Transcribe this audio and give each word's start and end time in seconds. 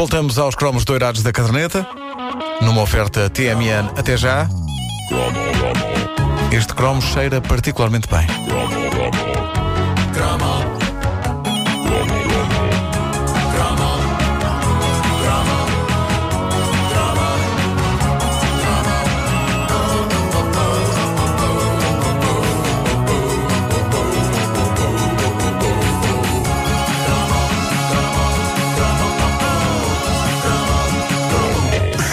Voltamos 0.00 0.38
aos 0.38 0.54
cromos 0.54 0.84
doirados 0.84 1.24
da 1.24 1.32
caderneta, 1.32 1.84
numa 2.62 2.82
oferta 2.82 3.28
TMN 3.28 3.98
até 3.98 4.16
já. 4.16 4.48
Este 6.52 6.72
cromo 6.72 7.02
cheira 7.02 7.40
particularmente 7.40 8.06
bem. 8.08 8.24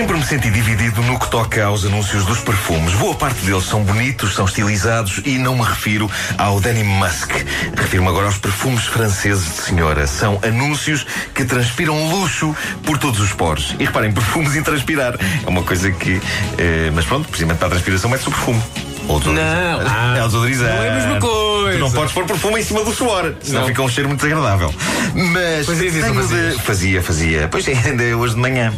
Sempre 0.00 0.16
me 0.16 0.24
senti 0.24 0.50
dividido 0.50 1.02
no 1.02 1.18
que 1.18 1.30
toca 1.30 1.62
aos 1.62 1.84
anúncios 1.84 2.24
dos 2.24 2.38
perfumes. 2.38 2.94
Boa 2.94 3.14
parte 3.14 3.44
deles 3.44 3.64
são 3.64 3.84
bonitos, 3.84 4.34
são 4.34 4.46
estilizados 4.46 5.20
e 5.26 5.36
não 5.36 5.54
me 5.58 5.62
refiro 5.62 6.10
ao 6.38 6.58
Denim 6.58 6.84
Musk. 6.84 7.30
Refiro-me 7.76 8.08
agora 8.08 8.24
aos 8.24 8.38
perfumes 8.38 8.86
franceses 8.86 9.44
de 9.44 9.60
senhora. 9.60 10.06
São 10.06 10.40
anúncios 10.42 11.06
que 11.34 11.44
transpiram 11.44 12.08
luxo 12.08 12.56
por 12.82 12.96
todos 12.96 13.20
os 13.20 13.34
poros. 13.34 13.76
E 13.78 13.84
reparem, 13.84 14.10
perfumes 14.10 14.56
em 14.56 14.62
transpirar. 14.62 15.16
É 15.44 15.46
uma 15.46 15.62
coisa 15.62 15.90
que. 15.92 16.18
eh, 16.56 16.90
mas 16.94 17.04
pronto, 17.04 17.28
precisamente 17.28 17.58
para 17.58 17.66
a 17.66 17.70
transpiração 17.72 18.08
mete-se 18.08 18.28
o 18.28 18.32
perfume. 18.32 18.62
Ou. 19.06 19.20
Não. 19.20 20.16
É 20.16 20.22
o 20.22 20.26
desodorizante. 20.26 20.76
Não 20.76 20.82
é 20.82 20.88
a 20.88 20.94
mesma 20.94 21.20
coisa. 21.20 21.72
Tu 21.76 21.78
não 21.78 21.90
podes 21.90 22.14
pôr 22.14 22.24
perfume 22.24 22.60
em 22.60 22.64
cima 22.64 22.82
do 22.84 22.94
suor, 22.94 23.34
senão 23.42 23.60
Não. 23.60 23.68
fica 23.68 23.82
um 23.82 23.88
cheiro 23.88 24.08
muito 24.08 24.22
desagradável. 24.22 24.74
Mas. 25.14 25.66
Fazias 25.66 25.94
isso, 25.94 26.04
tenho 26.04 26.14
não 26.14 26.26
de-? 26.26 26.58
Fazia, 26.62 27.02
fazia. 27.02 27.48
Pois 27.48 27.68
é, 27.68 27.74
ainda 27.84 28.02
é 28.02 28.14
hoje 28.14 28.34
de 28.34 28.40
manhã. 28.40 28.72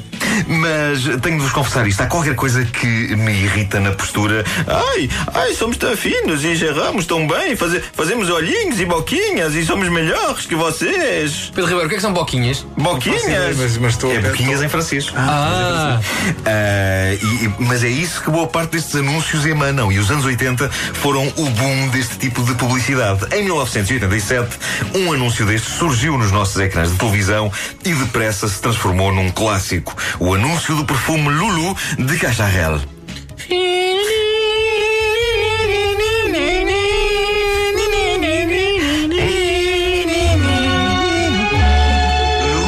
Mas 0.49 1.03
tenho 1.21 1.37
de 1.37 1.43
vos 1.43 1.53
confessar 1.53 1.87
isto. 1.87 2.01
Há 2.03 2.07
qualquer 2.07 2.35
coisa 2.35 2.65
que 2.65 2.87
me 3.17 3.33
irrita 3.33 3.81
na 3.81 3.93
postura. 3.93 4.45
Ai, 4.67 5.09
ai, 5.35 5.55
somos 5.55 5.77
tão 5.77 5.97
finos 5.97 6.45
e 6.45 6.55
geramos 6.55 7.07
tão 7.07 7.27
bem. 7.27 7.57
faze- 7.57 7.83
fazemos 7.93 8.29
olhinhos 8.31 8.81
e 8.81 8.85
boquinhas 8.87 9.55
e 9.55 9.65
somos 9.65 9.89
melhores 9.89 10.47
que 10.47 10.55
vocês. 10.55 11.51
Pedro 11.55 11.67
Ribeiro, 11.67 11.87
o 11.87 11.89
que 11.89 11.95
é 11.95 11.99
que 11.99 12.03
são 12.03 12.13
boquinhas? 12.13 12.65
Boquinhas. 12.77 13.57
mas- 13.57 13.77
mas 13.79 13.93
estou- 13.95 14.13
é 14.13 14.21
boquinhas 14.21 14.53
estou- 14.53 14.65
em 14.65 14.69
francês. 14.69 15.13
Ah, 15.17 16.01
Ah, 16.47 17.15
e- 17.15 17.45
e- 17.47 17.55
mas 17.59 17.83
é 17.85 17.89
isso 17.89 18.23
que 18.23 18.31
boa 18.31 18.47
parte 18.47 18.73
destes 18.73 18.95
anúncios 18.97 19.45
emanam. 19.47 19.91
E 19.93 19.99
os 19.99 20.11
anos 20.11 20.25
80 20.25 20.69
foram 20.71 21.27
o 21.37 21.51
boom 21.51 21.89
deste 21.89 22.17
tipo 22.17 22.43
de 22.45 22.55
publicidade. 22.55 23.27
Em 23.35 23.45
1987, 23.45 24.57
um 24.95 25.13
anúncio 25.13 25.45
destes 25.47 25.75
surgiu 25.75 26.17
nos 26.19 26.31
nossos 26.33 26.57
ecrãs 26.61 26.91
de 26.91 26.97
televisão 26.99 27.51
e 27.85 27.93
depressa 27.95 28.49
se 28.49 28.61
transformou 28.61 29.13
num 29.13 29.31
clássico. 29.31 29.97
Ou 30.23 30.35
annonce 30.35 30.71
du 30.71 30.85
parfum 30.87 31.29
Loulou 31.29 31.75
de 31.99 32.15
Cacharelle. 32.15 32.79
Loulou? 42.41 42.67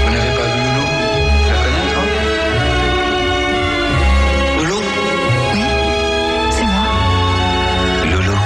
Vous 0.00 0.10
n'avez 0.12 0.32
pas 0.38 0.48
vu 0.54 0.60
Loulou? 0.76 0.88
Je 1.46 1.54
connais-tu? 1.62 2.00
Loulou? 4.56 4.80
Oui, 5.52 5.64
c'est 6.52 6.68
moi. 6.72 6.86
Loulou, 8.12 8.38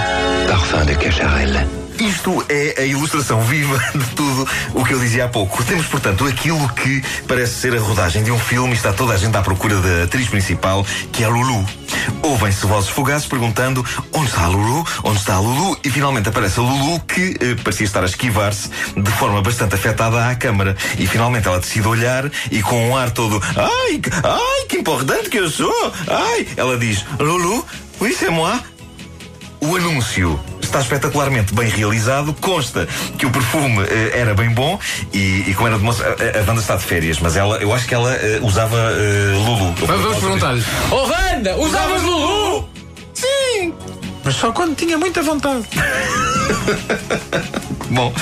parfum 0.49 0.83
de 0.85 0.95
Cacharelle. 0.95 1.59
Isto 2.01 2.43
é 2.49 2.81
a 2.81 2.85
ilustração 2.87 3.43
viva 3.43 3.79
de 3.95 4.05
tudo 4.17 4.49
o 4.73 4.83
que 4.83 4.95
eu 4.95 4.99
dizia 4.99 5.27
há 5.27 5.29
pouco. 5.29 5.63
Temos, 5.65 5.85
portanto, 5.87 6.27
aquilo 6.27 6.67
que 6.71 7.03
parece 7.29 7.53
ser 7.57 7.77
a 7.77 7.79
rodagem 7.79 8.25
de 8.25 8.33
um 8.33 8.39
filme 8.39 8.73
e 8.73 8.75
está 8.75 8.91
toda 8.91 9.13
a 9.13 9.19
gente 9.19 9.37
à 9.37 9.43
procura 9.43 9.77
da 9.77 10.05
atriz 10.05 10.27
principal, 10.27 10.87
que 11.13 11.23
é 11.23 11.27
a 11.27 11.29
Lulu. 11.29 11.63
Ouvem-se 12.23 12.65
vozes 12.65 12.89
fugazes 12.89 13.27
perguntando 13.27 13.85
onde 14.15 14.31
está 14.31 14.45
a 14.45 14.49
Lulu, 14.49 14.87
onde 15.05 15.19
está 15.19 15.35
a 15.35 15.41
Lulu, 15.41 15.79
e 15.85 15.91
finalmente 15.91 16.31
aparece 16.31 16.59
a 16.59 16.63
Lulu 16.63 17.01
que 17.01 17.37
eh, 17.39 17.55
parecia 17.63 17.85
estar 17.85 18.03
a 18.03 18.07
esquivar-se 18.07 18.71
de 18.97 19.11
forma 19.13 19.43
bastante 19.43 19.75
afetada 19.75 20.27
à 20.27 20.35
câmara. 20.35 20.75
E 20.99 21.07
finalmente 21.07 21.49
ela 21.49 21.61
decide 21.61 21.87
olhar 21.87 22.31
e 22.51 22.63
com 22.63 22.89
um 22.89 22.97
ar 22.97 23.11
todo 23.11 23.43
ai, 23.55 24.01
ai, 24.25 24.67
que 24.67 24.79
importante 24.79 25.29
que 25.29 25.39
eu 25.39 25.51
sou! 25.51 25.93
Ai! 26.09 26.49
Ela 26.57 26.79
diz, 26.79 27.05
Lulu, 27.19 27.63
oui, 28.01 28.17
c'est 28.19 28.31
moi. 28.31 28.59
O 29.61 29.77
anúncio 29.77 30.41
está 30.71 30.81
espetacularmente 30.81 31.53
bem 31.53 31.69
realizado, 31.69 32.33
consta 32.41 32.87
que 33.19 33.27
o 33.27 33.31
perfume 33.31 33.83
eh, 33.89 34.13
era 34.15 34.35
bem 34.35 34.51
bom 34.51 34.79
e, 35.13 35.45
e 35.49 35.55
como 35.55 35.67
era 35.67 35.77
de 35.77 35.83
moça, 35.83 36.05
a, 36.05 36.39
a 36.39 36.45
Wanda 36.49 36.61
está 36.61 36.77
de 36.77 36.85
férias, 36.85 37.19
mas 37.19 37.37
ela, 37.37 37.57
eu 37.59 37.73
acho 37.75 37.87
que 37.89 37.95
ela 37.95 38.13
eh, 38.15 38.39
usava 38.41 38.77
eh, 38.77 39.33
Lulu. 39.45 39.75
Eu 39.81 39.87
vamos, 39.87 40.03
vou- 40.03 40.13
vamos 40.13 40.19
perguntar-lhe. 40.21 40.65
Oh, 40.93 41.07
Wanda, 41.09 41.57
usavas 41.57 42.03
Lulu? 42.03 42.50
Mas 44.31 44.37
só 44.39 44.53
quando 44.53 44.77
tinha 44.77 44.97
muita 44.97 45.23
vontade. 45.25 45.65
Bom, 47.91 48.15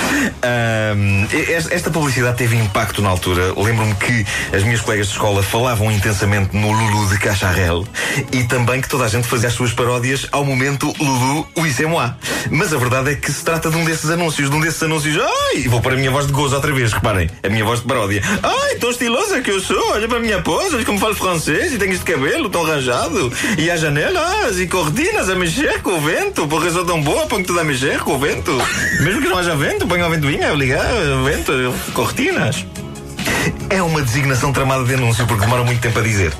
es- 1.30 1.70
esta 1.70 1.90
publicidade 1.90 2.38
teve 2.38 2.56
impacto 2.56 3.02
na 3.02 3.10
altura. 3.10 3.52
Lembro-me 3.54 3.94
que 3.96 4.24
as 4.56 4.62
minhas 4.62 4.80
colegas 4.80 5.08
de 5.08 5.12
escola 5.12 5.42
falavam 5.42 5.92
intensamente 5.92 6.56
no 6.56 6.72
Lulu 6.72 7.08
de 7.10 7.18
Cacharel 7.18 7.86
e 8.32 8.44
também 8.44 8.80
que 8.80 8.88
toda 8.88 9.04
a 9.04 9.08
gente 9.08 9.28
fazia 9.28 9.48
as 9.50 9.54
suas 9.54 9.74
paródias 9.74 10.26
ao 10.32 10.42
momento 10.46 10.90
Lulu, 10.98 11.46
oui, 11.58 11.70
c'est 11.70 11.84
moi. 11.86 12.10
Mas 12.50 12.72
a 12.72 12.78
verdade 12.78 13.10
é 13.10 13.14
que 13.16 13.30
se 13.30 13.44
trata 13.44 13.68
de 13.70 13.76
um 13.76 13.84
desses 13.84 14.08
anúncios, 14.08 14.48
de 14.48 14.56
um 14.56 14.60
desses 14.60 14.82
anúncios. 14.82 15.18
Ai, 15.52 15.68
vou 15.68 15.82
para 15.82 15.92
a 15.92 15.96
minha 15.98 16.10
voz 16.10 16.26
de 16.26 16.32
gozo 16.32 16.54
outra 16.54 16.72
vez, 16.72 16.90
reparem, 16.94 17.28
a 17.42 17.48
minha 17.50 17.66
voz 17.66 17.80
de 17.82 17.86
paródia. 17.86 18.22
Ai, 18.42 18.76
tão 18.76 18.88
estilosa 18.88 19.42
que 19.42 19.50
eu 19.50 19.60
sou, 19.60 19.90
olha 19.92 20.08
para 20.08 20.16
a 20.16 20.20
minha 20.20 20.40
pose, 20.40 20.74
olha 20.76 20.84
como 20.86 20.98
falo 20.98 21.14
francês 21.14 21.74
e 21.74 21.76
tenho 21.78 21.92
este 21.92 22.06
cabelo 22.06 22.48
tão 22.48 22.64
arranjado. 22.64 23.30
E 23.58 23.70
as 23.70 23.82
janelas 23.82 24.58
e 24.58 24.66
cortinas 24.66 25.28
a 25.28 25.34
mexer 25.34 25.82
com 25.82 25.97
o 25.98 26.00
vento, 26.00 26.46
porque 26.46 26.70
sou 26.70 26.84
tão 26.84 27.02
boa, 27.02 27.26
ponho 27.26 27.44
tudo 27.44 27.58
a 27.58 27.64
mexer 27.64 27.98
com 28.00 28.14
o 28.14 28.18
vento. 28.18 28.52
Mesmo 29.02 29.20
que 29.20 29.28
não 29.28 29.36
haja 29.36 29.56
vento, 29.56 29.86
ponho 29.86 30.04
a 30.04 30.08
ventoinha 30.08 30.52
ligar, 30.52 30.86
vento, 31.24 31.52
cortinas. 31.92 32.64
É 33.68 33.82
uma 33.82 34.00
designação 34.00 34.52
tramada 34.52 34.84
de 34.84 34.94
anúncio 34.94 35.26
porque 35.26 35.40
demora 35.40 35.64
muito 35.64 35.80
tempo 35.80 35.98
a 35.98 36.02
dizer. 36.02 36.32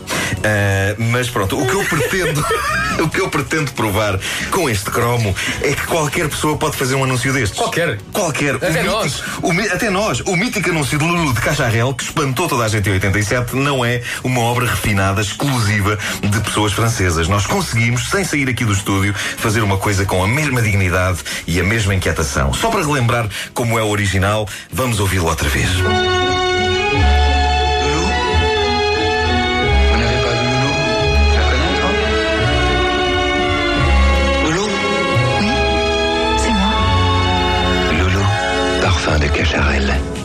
Ah, 0.45 0.95
mas 0.99 1.29
pronto, 1.31 1.61
o 1.61 1.67
que 1.67 1.75
eu 1.75 1.85
pretendo, 1.85 2.45
o 3.03 3.09
que 3.09 3.21
eu 3.21 3.29
pretendo 3.29 3.71
provar 3.73 4.19
com 4.51 4.69
este 4.69 4.91
cromo 4.91 5.35
é 5.63 5.73
que 5.73 5.87
qualquer 5.87 6.29
pessoa 6.29 6.57
pode 6.57 6.77
fazer 6.77 6.95
um 6.95 7.05
anúncio 7.05 7.33
destes. 7.33 7.59
Qualquer. 7.59 7.99
Qualquer. 8.13 8.57
Até 8.57 8.83
O 8.83 8.85
nós. 8.87 9.05
mítico- 9.21 9.47
o 9.47 9.75
até 9.75 9.91
nós. 9.91 10.21
O 10.21 10.37
mítico 10.37 10.71
anúncio 10.71 10.99
de 10.99 11.05
Lulu 11.05 11.33
de 11.35 11.41
Cacharel, 11.41 11.95
que 11.95 12.05
espantou 12.05 12.49
toda 12.49 12.65
a 12.65 12.69
gente 12.69 12.89
em 12.89 12.93
87, 12.93 13.55
não 13.57 13.85
é 13.85 14.03
uma 14.25 14.41
obra 14.41 14.67
refinada, 14.67 15.21
exclusiva 15.21 15.99
de 16.23 16.41
pessoas 16.41 16.73
francesas. 16.73 17.29
Nós 17.29 17.47
conseguimos, 17.47 18.09
sem 18.11 18.25
sair 18.25 18.49
aqui 18.49 18.65
do 18.65 18.73
estúdio, 18.73 19.15
fazer 19.37 19.63
uma 19.63 19.77
coisa 19.79 20.05
com 20.05 20.23
a 20.23 20.29
mesma 20.29 20.61
dignidade 20.63 21.19
e 21.47 21.61
a 21.61 21.65
mesma 21.65 21.95
inquietação. 21.95 22.53
Só 22.53 22.69
para 22.71 22.81
relembrar 22.85 23.29
como 23.55 23.79
é 23.79 23.83
o 23.83 23.89
original, 23.89 24.49
vamos 24.73 25.01
ouvi-lo 25.01 25.27
outra 25.27 25.49
vez. 25.49 25.69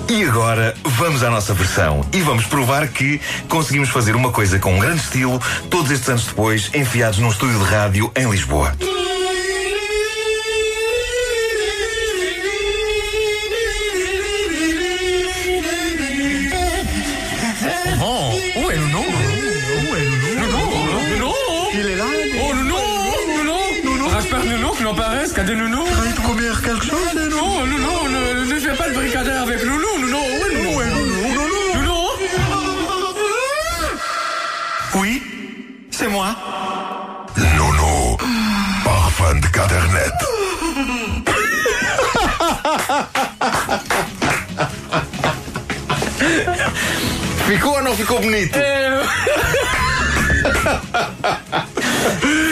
E 0.09 0.23
agora 0.23 0.75
vamos 0.83 1.23
à 1.23 1.29
nossa 1.29 1.53
versão 1.53 2.05
e 2.11 2.21
vamos 2.21 2.45
provar 2.45 2.87
que 2.87 3.21
conseguimos 3.47 3.89
fazer 3.89 4.15
uma 4.15 4.31
coisa 4.31 4.59
com 4.59 4.75
um 4.75 4.79
grande 4.79 5.01
estilo 5.01 5.39
todos 5.69 5.91
estes 5.91 6.09
anos 6.09 6.25
depois, 6.25 6.71
enfiados 6.73 7.19
num 7.19 7.29
estúdio 7.29 7.59
de 7.59 7.65
rádio 7.65 8.11
em 8.15 8.29
Lisboa. 8.29 8.73
non, 24.83 24.93
pas 24.93 25.11
qu'à 25.33 25.43
des 25.43 25.55
nounous. 25.55 25.87
Il 26.05 26.11
faut 26.11 26.21
qu'on 26.23 26.33
me 26.33 26.61
quelque 26.61 26.85
chose, 26.85 27.13
Non, 27.31 27.65
non, 27.65 28.09
ne, 28.09 28.53
ne 28.53 28.59
fais 28.59 28.75
pas 28.75 28.87
le 28.89 28.93
bricadeur 28.93 29.43
avec 29.43 29.63
Nounou, 29.63 29.99
Nounou, 29.99 30.17
oui, 30.17 30.55
Nounou, 30.55 30.77
oui, 30.77 30.85
Nounou, 31.75 31.93
hein. 31.93 32.17
Oui, 34.95 35.23
c'est 35.89 36.09
moi. 36.09 36.35
Nounou, 37.37 38.17
parfum 38.83 39.35
de 39.35 39.47
cadernet. 39.47 40.13
Fico 47.47 47.69
ou 47.69 47.81
não 47.81 47.95
ficou 47.95 48.19
bonito? 48.19 48.59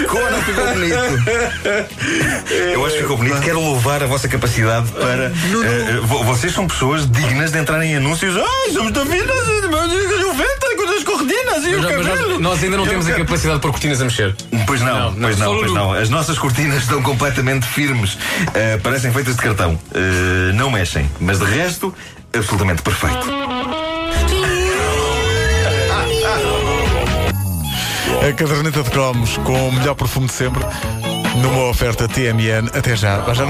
Ficou 0.01 0.21
ou 0.21 0.31
não 0.31 0.41
ficou 0.41 0.65
bonito? 0.67 0.95
Eu 2.73 2.85
acho 2.85 2.95
que 2.95 3.01
ficou 3.01 3.17
bonito. 3.17 3.41
Quero 3.41 3.59
louvar 3.59 4.03
a 4.03 4.07
vossa 4.07 4.27
capacidade 4.27 4.89
para. 4.91 5.31
vo- 6.03 6.23
vocês 6.23 6.53
são 6.53 6.67
pessoas 6.67 7.09
dignas 7.09 7.51
de 7.51 7.57
entrar 7.59 7.83
em 7.83 7.95
anúncios. 7.95 8.35
Ai, 8.37 8.71
somos 8.73 8.91
da 8.91 9.03
vida, 9.03 9.31
o 9.33 10.33
vento 10.33 10.61
com 10.75 10.83
as 10.97 11.03
cortinas 11.03 11.63
e 11.65 11.71
Mas, 11.75 11.81
nós, 11.81 11.91
cabelo. 12.17 12.39
nós 12.39 12.63
ainda 12.63 12.77
não 12.77 12.85
temos 12.87 13.07
a 13.07 13.13
capacidade 13.13 13.55
de 13.57 13.61
pôr 13.61 13.71
cortinas 13.71 14.01
a 14.01 14.05
mexer. 14.05 14.35
Pois 14.65 14.81
não, 14.81 15.11
Não, 15.11 15.11
não, 15.11 15.21
pois 15.21 15.37
não, 15.39 15.55
pois 15.57 15.71
não. 15.73 15.93
As 15.93 16.09
nossas 16.09 16.37
cortinas 16.39 16.83
estão 16.83 17.01
completamente 17.01 17.65
firmes. 17.65 18.17
Eh, 18.53 18.77
parecem 18.81 19.11
feitas 19.11 19.35
de 19.35 19.41
cartão. 19.41 19.79
Eh, 19.93 20.53
não 20.53 20.69
mexem. 20.71 21.09
Mas 21.19 21.39
de 21.39 21.45
resto, 21.45 21.93
absolutamente 22.33 22.81
perfeito. 22.81 23.27
A 28.21 28.33
caderneta 28.33 28.83
de 28.83 28.89
cromos 28.91 29.35
com 29.37 29.69
o 29.69 29.71
melhor 29.71 29.95
perfume 29.95 30.27
de 30.27 30.33
sempre. 30.33 30.63
Numa 31.41 31.69
oferta 31.69 32.07
TMN. 32.07 32.69
Até 32.71 32.95
já. 32.95 33.33
Já 33.33 33.45
não 33.45 33.49